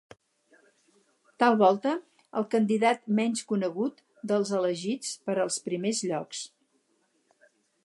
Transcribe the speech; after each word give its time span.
Tal 1.43 1.57
volta 1.59 1.91
el 2.41 2.47
candidat 2.55 3.05
menys 3.21 3.45
conegut 3.53 4.03
dels 4.33 4.55
elegits 4.63 5.13
per 5.29 5.39
als 5.45 5.61
primer 5.69 5.95
llocs. 6.01 6.45